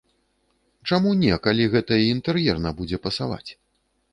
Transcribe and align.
Чаму 0.91 1.11
не, 1.23 1.29
калі 1.47 1.67
гэта 1.75 1.93
і 2.05 2.09
інтэр'ерна 2.15 2.69
будзе 2.81 2.97
пасаваць? 3.05 3.47